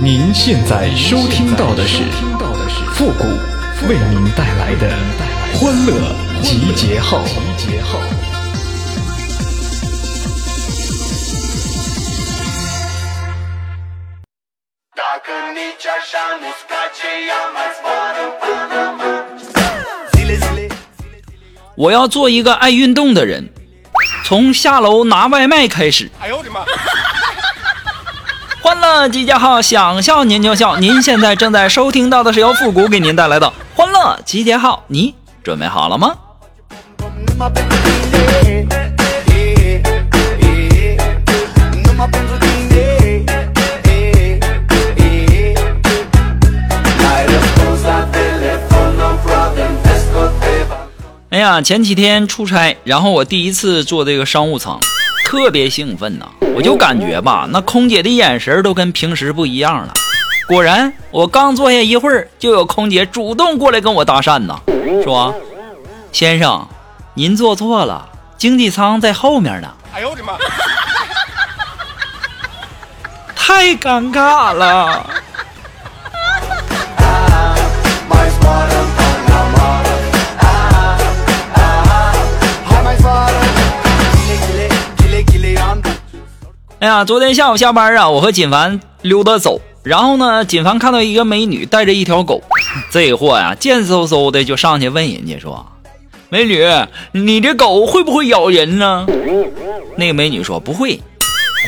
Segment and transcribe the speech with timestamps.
[0.00, 2.04] 您现在收听到的是
[2.94, 3.24] 复古
[3.88, 4.88] 为您带来的
[5.54, 5.92] 欢乐
[6.40, 7.20] 集结号。
[21.74, 23.48] 我要做一个爱运动的人，
[24.24, 26.08] 从下楼拿外卖开始。
[26.20, 26.64] 哎呦我的妈！
[28.68, 30.76] 欢乐集结号，想笑您就笑。
[30.76, 36.14] 您现在正在收听到的是由复古给您带来的欢乐集结号，你准备好了吗？
[51.30, 54.78] 哎呀，前几天出差，然后我第一次坐这个商务舱，
[55.28, 56.26] 特别兴奋呐！
[56.56, 59.92] 我就感觉吧，那空姐的眼神都跟平时不一样了。
[60.48, 64.58] 果然，我刚坐下一会儿，就有空姐主动过来跟我搭讪呐，
[65.04, 65.34] 说
[66.12, 66.66] ：“先生，
[67.12, 68.08] 您坐错了，
[68.38, 70.32] 经济舱在后面呢。”哎呦我的妈！
[73.36, 75.10] 太尴尬了。
[86.80, 92.40] 哎呀，昨天下午下班啊，我和锦凡溜达走，然后呢，锦凡看到一个美女带着一条狗，
[92.92, 95.66] 这货呀贱嗖嗖的就上去问人家说
[96.30, 96.64] ：“美女，
[97.10, 99.04] 你这狗会不会咬人呢？”
[99.98, 101.00] 那个美女说：“不会。”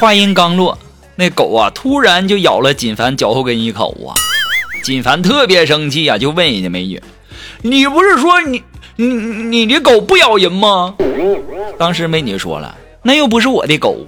[0.00, 0.78] 话音刚落，
[1.16, 4.14] 那狗啊突然就咬了锦凡脚后跟一口啊！
[4.84, 7.02] 锦凡特别生气啊，就问人家美女
[7.62, 8.62] ：“你不是说你
[8.94, 10.94] 你你这狗不咬人吗？”
[11.76, 14.06] 当时美女说了：“那又不是我的狗。”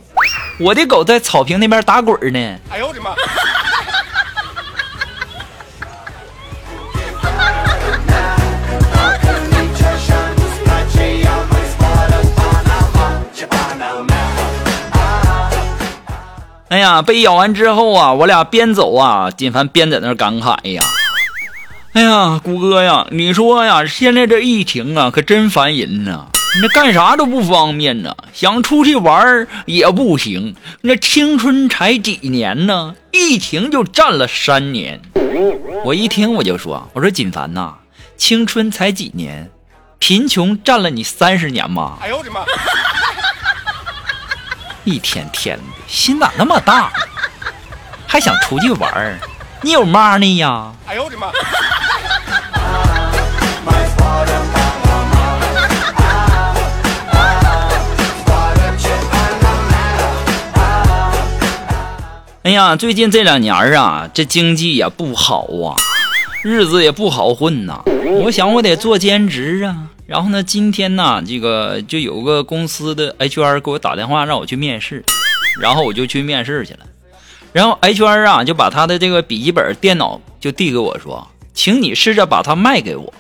[0.59, 2.39] 我的狗在草坪那边打滚呢。
[2.71, 3.11] 哎呦我的妈！
[16.69, 20.83] 哎呀，被咬完之后啊，我俩边走啊，金凡边在那感慨呀
[21.93, 26.29] ：“哎呀，谷哥呀，你说呀，现在这疫情啊，可真烦人呐。”
[26.61, 30.55] 那干啥都不方便呢，想出去玩也不行。
[30.83, 35.01] 那青春才几年呢，疫情就占了三年。
[35.85, 37.75] 我一听我就说：“我说锦凡呐，
[38.19, 39.51] 青春才几年，
[39.99, 42.45] 贫穷占了你三十年吗？”哎呦我的妈！
[44.85, 46.93] 一天天的心咋那么大，
[48.07, 49.19] 还想出去玩
[49.63, 50.73] 你有妈呢呀？
[50.87, 51.29] 哎呦我的妈！
[62.43, 65.79] 哎呀，最近这两年啊，这经济也不好啊，
[66.43, 67.81] 日子也不好混呐。
[68.21, 69.77] 我想我得做兼职啊。
[70.09, 75.05] 然后呢，今天呢，这个就有个公司的 HR 给我打电话让我去面试，
[75.61, 76.81] 然后我就去面试去了。
[77.53, 81.25] 然后 HR 啊就把他的这个笔记本电脑就递给我说
[81.55, 83.15] ：“请你试着把它卖给我。”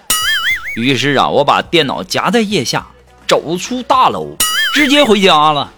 [0.75, 2.85] 于是啊，我把电脑夹在腋下，
[3.29, 4.37] 走出大楼，
[4.75, 5.73] 直接回家了。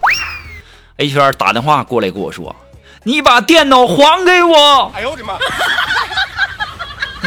[0.97, 2.55] HR 打电话过来跟我说。
[3.07, 4.91] 你把电脑还给我！
[4.95, 5.35] 哎呦我的妈！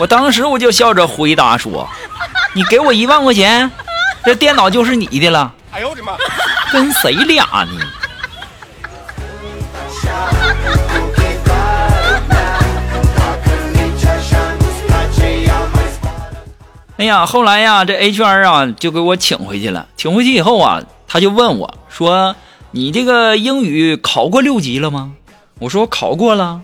[0.00, 1.88] 我当时我就笑着回答说
[2.52, 3.70] ：“你给我一万块钱，
[4.24, 6.14] 这电脑就是你的了。”哎呦我的妈！
[6.72, 7.80] 跟谁俩呢？
[16.96, 19.86] 哎呀，后来呀，这 HR 啊就给我请回去了。
[19.96, 22.34] 请回去以后啊，他就问我说
[22.72, 25.12] ：“你这个英语考过六级了吗？”
[25.60, 26.60] 我说我考过了，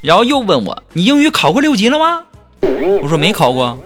[0.00, 2.22] 然后又问我你英语考过六级了吗？
[3.02, 3.78] 我说没考过，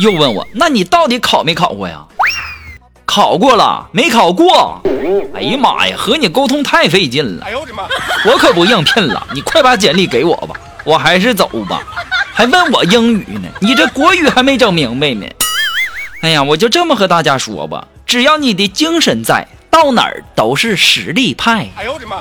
[0.00, 2.04] 又问我那你到底考没考过呀？
[3.04, 4.80] 考过了，没考过。
[5.34, 7.44] 哎呀妈呀，和你沟通太费劲了。
[7.44, 7.84] 哎呦我的妈！
[8.26, 10.54] 我可不应聘了，你快把简历给我吧，
[10.84, 11.82] 我还是走吧。
[12.32, 15.26] 还问我英语呢，你这国语还没整明白呢。
[16.20, 21.68] 哎呀，我就这么和大家说吧，只要你的精神在，到哪儿都是实力派。
[21.76, 22.16] 哎呦我的妈！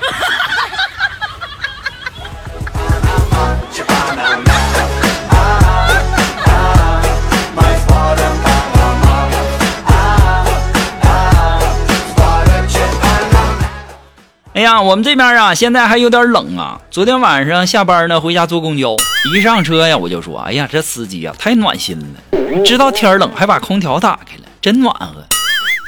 [14.56, 16.80] 哎呀，我们这边啊，现在还有点冷啊。
[16.90, 18.96] 昨天晚上下班呢，回家坐公交，
[19.34, 25.26] 一上车呀，我就说：“哎呀，这司机啊，太暖心了，知道天冷还把空调打开了，真暖和。”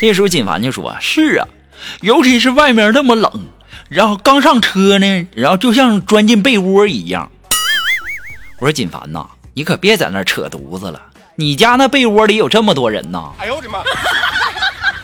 [0.01, 1.47] 这时候锦凡就说：“是啊，
[2.01, 3.31] 尤其是外面那么冷，
[3.87, 7.31] 然后刚上车呢，然后就像钻进被窝一样。”
[8.59, 11.01] 我说锦凡呐，你可别在那扯犊子了，
[11.37, 13.31] 你家那被窝里有这么多人呐！
[13.37, 13.79] 哎呦我的妈！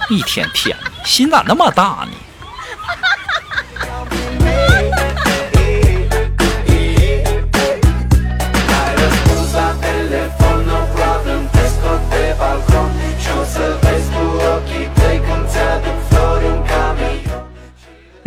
[0.09, 2.17] 一天天的，心咋那么大呢？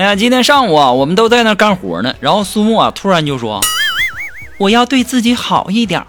[0.07, 2.15] 呀，今天上午啊，我们都在那干活呢。
[2.21, 3.61] 然后苏木啊，突然就说
[4.57, 6.01] ：“我要对自己好一点。”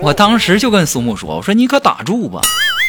[0.00, 2.40] 我当时就跟苏木说：“我说你可打住吧，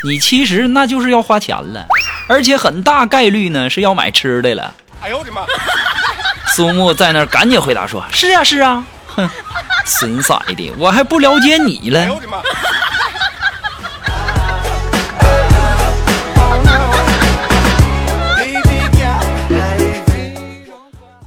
[0.04, 1.88] 你其实那就是要花钱了，
[2.28, 4.72] 而且很大概率呢是要买吃的了。”
[5.02, 5.42] 哎呦我的妈！
[6.56, 9.28] 苏木在那赶紧回答说：“是啊是啊，哼，
[9.86, 12.38] 损色的，我还不了解你了。”哎呦我的妈！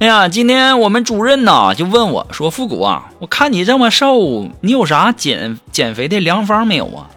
[0.03, 7.07] 哎呀，今天我们主任呐就问我说：“复古啊，我看你这么瘦，你有啥减减肥的良方没有啊？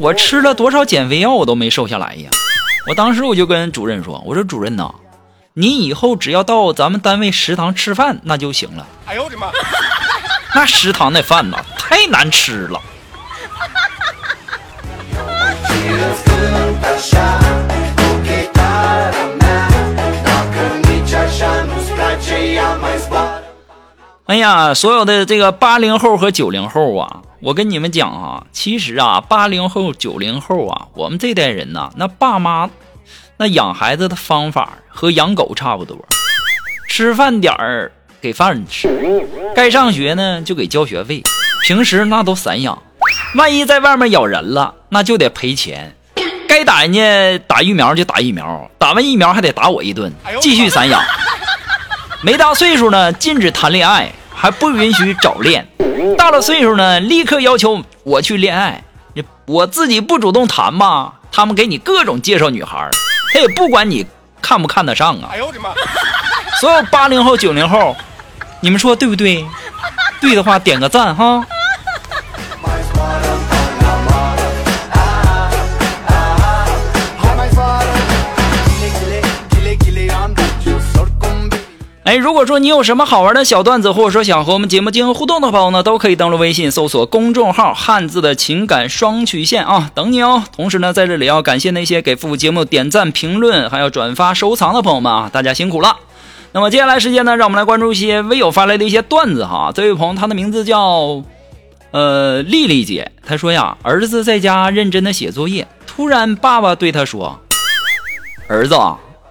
[0.00, 2.28] 我吃了多少减肥药，我都没瘦下来呀。”
[2.90, 4.92] 我当时我就跟主任说：“我说主任呐，
[5.52, 9.52] 你以后只要到咱们单位食堂吃饭那就行了。”哎呦我的妈！
[10.56, 12.80] 那食堂那饭呐太难吃了。
[24.26, 32.70] 哎呀，所有的这个八零后和九零后啊，我跟你们讲啊，其实啊，八零后、九零后啊，我们这代人呐，那爸妈
[33.36, 35.98] 那养孩子的方法和养狗差不多，
[36.88, 37.92] 吃饭点儿
[38.22, 41.22] 给饭吃，该上学呢就给交学费，
[41.66, 42.82] 平时那都散养，
[43.34, 45.94] 万一在外面咬人了，那就得赔钱，
[46.48, 50.10] 该打人家打疫苗就打疫苗，打完疫苗还得打我一顿，
[50.40, 50.98] 继续散养。
[52.24, 55.62] 没大岁数呢，禁止谈恋爱，还不允许早恋；
[56.16, 58.82] 大了岁数呢，立刻要求我去恋爱。
[59.44, 62.88] 我自己不主动谈吧，他们给你各种介绍女孩，
[63.34, 64.06] 他也不管你
[64.40, 65.28] 看不看得上啊。
[65.32, 65.68] 哎呦我的妈！
[66.62, 67.94] 所有八零后、九零后，
[68.62, 69.44] 你们说对不对？
[70.18, 71.44] 对的话点个赞哈。
[82.04, 90.44] 哎，如果说你有什么好玩的小段子，或者说想和我们节目进行互动的朋友呢，都可以登录微信搜索公众号“汉字的情感双曲线”啊，等你哦。
[90.54, 95.96] 同时呢，在这里要感谢那些给复古节目点赞、评论，还有转发、收藏的朋友们啊，大家辛苦了。
[96.52, 99.72] 那么接下来时间呢，让我们来关注一些微友发来的一些段子哈。
[99.74, 101.22] 这位朋友他的名字叫
[101.90, 107.40] 呃丽丽姐，她说呀，儿子在家认真的写作业，突然爸爸对他说
[108.46, 108.76] ：“儿子，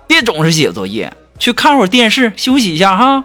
[0.08, 3.22] 别总是写作业。”去看会儿电视，休息一下哈。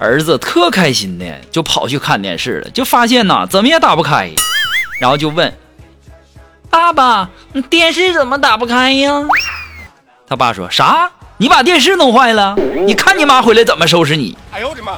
[0.00, 4.30] 儿子特开心的就跑去看电视了，就发现呐怎么也打不开，
[4.98, 5.52] 然后就问
[6.70, 7.28] 爸爸
[7.68, 9.12] ：“电视怎么打不开呀？”
[10.26, 11.10] 他爸说啥？
[11.36, 12.56] 你把电视弄坏了？
[12.86, 14.34] 你看你妈回来怎么收拾你？
[14.50, 14.96] 哎呦我的妈！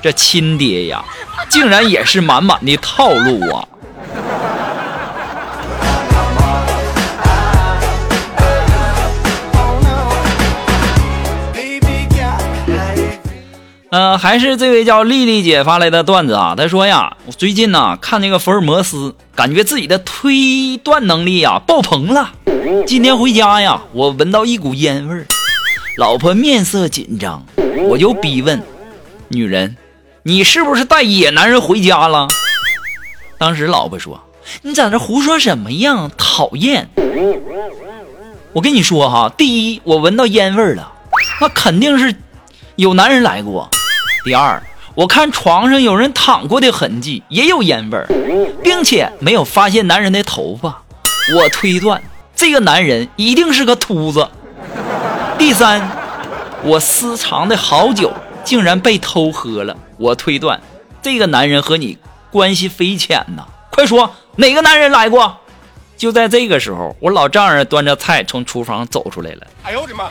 [0.00, 1.04] 这亲爹呀，
[1.50, 3.68] 竟然也是满满的套路啊！
[13.94, 16.56] 呃，还是这位叫丽丽姐发来的段子啊。
[16.56, 22.32] 她说呀，我最近呢看那个福尔摩斯，感觉自己的推断能力呀爆棚了。
[22.88, 25.24] 今天回家呀，我闻到一股烟味儿，
[25.96, 27.46] 老婆面色紧张，
[27.88, 28.60] 我就逼问
[29.28, 29.76] 女人
[30.24, 32.26] ：“你是不是带野男人回家了？”
[33.38, 34.20] 当时老婆说
[34.62, 36.10] ：“你在这胡说什么呀？
[36.18, 36.88] 讨厌！
[38.52, 40.92] 我跟你说哈，第一，我闻到烟味儿了，
[41.40, 42.12] 那肯定是
[42.74, 43.70] 有男人来过。”
[44.24, 44.62] 第二，
[44.94, 48.06] 我看床上有人躺过的痕迹，也有烟味儿，
[48.62, 50.82] 并且没有发现男人的头发。
[51.36, 52.02] 我推断
[52.34, 54.26] 这个男人一定是个秃子。
[55.36, 55.90] 第三，
[56.62, 58.10] 我私藏的好酒
[58.42, 59.76] 竟然被偷喝了。
[59.98, 60.58] 我推断
[61.02, 61.98] 这个男人和你
[62.30, 63.44] 关系匪浅呐！
[63.68, 65.36] 快说哪个男人来过？
[65.98, 69.46] 就在这个时候，我老丈人端着菜从厨房走出来了。
[69.64, 70.08] 哎呦我的妈！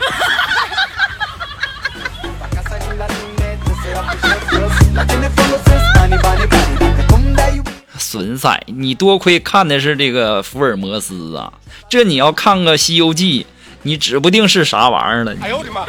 [7.98, 11.52] 损色，你多亏看的是这个福尔摩斯啊！
[11.88, 13.42] 这你要看个《西游记》，
[13.82, 15.34] 你指不定是啥玩意儿了。
[15.40, 15.80] 哎呦我的妈！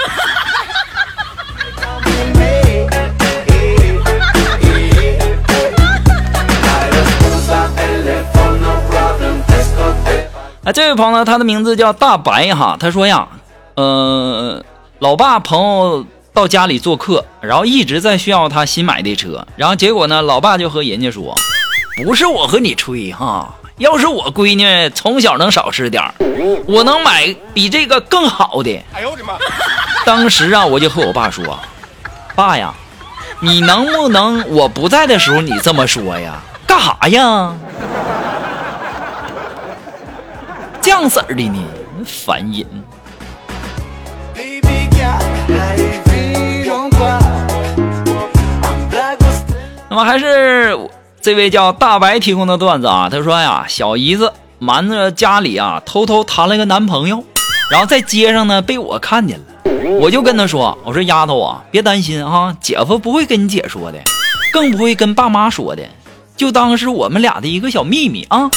[10.64, 12.76] 哎，这位朋友，他的名字叫大白哈。
[12.80, 13.28] 他说呀，
[13.76, 14.64] 呃，
[14.98, 21.34] 老爸朋友到家里做客，然后一直在炫耀他新买的车，然后结果呢，老爸就和人家说，
[22.04, 26.04] 不是我和你吹哈，要是我闺女从小能少吃点
[26.68, 28.70] 我能买比这个更好的。
[28.94, 29.36] 哎呦我的妈！
[30.06, 31.58] 当时啊，我就和我爸说，
[32.36, 32.74] 爸呀，
[33.40, 36.42] 你能不能我不在的时候你这么说呀？
[36.68, 37.56] 干啥呀？
[40.82, 41.64] 这样式儿的呢，
[42.06, 42.66] 烦人。
[49.96, 50.78] 那么还是
[51.22, 57.24] 这位叫大白提供的段子啊，他说呀，小姨子瞒着家里啊，偷偷谈了个男朋友，
[57.72, 59.46] 然后在街上呢被我看见了，
[60.02, 63.98] 我就跟他说，我说丫头啊，别担心啊，姐夫不会跟你姐说的，
[64.52, 65.84] 更不会跟爸妈说的，
[66.36, 68.52] 就当是我们俩的一个小秘密啊。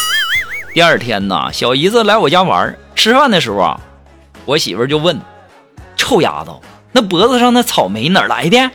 [0.75, 3.80] 第二天呢，小姨子来我家玩，吃饭的时候啊，
[4.45, 5.16] 我媳妇就问，
[5.97, 6.61] 臭丫头。
[6.99, 8.71] 那脖子上那草莓哪来的？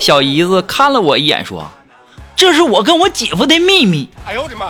[0.00, 1.70] 小姨子看了我一眼，说
[2.34, 4.66] ：“这是我跟我姐夫的秘密。”哎呦我的妈！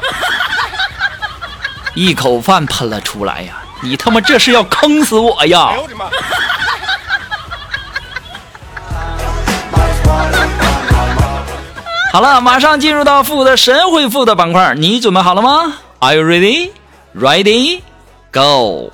[1.97, 3.63] 一口饭喷了出来呀！
[3.83, 5.69] 你他妈这是要坑死我呀！
[5.71, 6.11] 哎呦我的妈！
[12.13, 16.71] 好了，马上进入到负的神回复的板块，你准备好了吗？Are you ready?
[17.17, 17.81] Ready?
[18.31, 18.91] Go!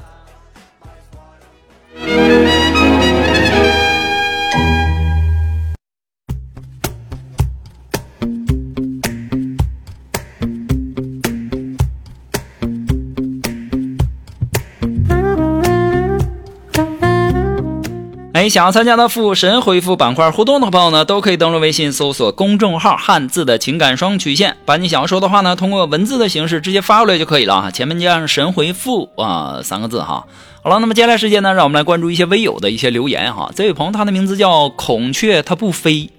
[18.48, 27.70] 想要参加的复神回复板块互动的朋友呢，都可以登录微信搜索公众号“汉字的情感双曲线”，把你想要说的话呢，通过文字的形式直接发过来就可以了啊。
[27.70, 30.26] 前面加上“神回复”啊三个字哈。
[30.62, 33.50] 好了，那么接下来时间呢，让我们来关注一些微友的一些留言哈。
[33.54, 36.10] 这位朋友他的名字叫孔雀，它不飞，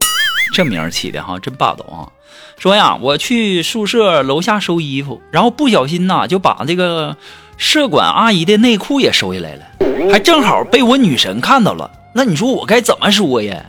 [0.53, 2.07] 这名起的哈，真霸道啊。
[2.57, 7.17] 说呀，我去宿舍楼下收衣服，然后不小心呐，就把这个
[7.57, 9.63] 舍管阿姨的内裤也收下来了，
[10.11, 11.89] 还正好被我女神看到了。
[12.17, 13.61] 那你说我该怎么说呀？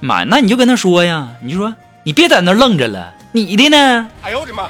[0.00, 4.08] 妈，那你就跟他说呀，你就说你别在那愣着了，你的呢？
[4.22, 4.66] 哎呦我的妈！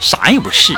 [0.00, 0.72] 啥也不是。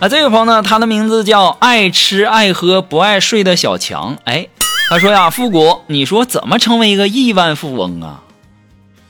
[0.00, 4.16] 啊，这位朋友呢，他的名字叫爱吃爱喝不爱睡的小强。
[4.24, 4.48] 哎，
[4.88, 8.21] 他说呀，复古，你说怎么成为一个亿万富翁啊？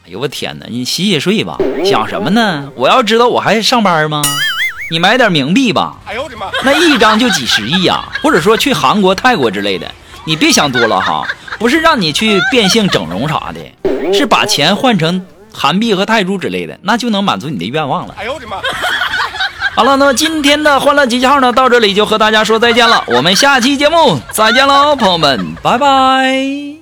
[0.04, 0.66] 哎呦我天哪！
[0.68, 2.68] 你洗洗睡吧，想什么呢？
[2.75, 4.23] 我要知道我还上班吗？
[4.90, 5.97] 你买点冥币吧。
[6.06, 6.47] 哎呦我的妈！
[6.64, 9.88] 那一张就几十亿呀，或者说去韩国、泰国之类的。
[10.25, 11.26] 你别想多了哈，
[11.59, 18.14] 不是让你去变性、整容啥的，是把钱换成韩币和泰铢之类的，那就能满足你的愿望了。
[18.18, 18.56] 哎呦我的妈！
[19.75, 23.02] 好了，那么今天的欢乐集结号呢，到这里就和大家说再见了。
[23.06, 26.81] 我们下期节目再见喽，朋友们，拜拜。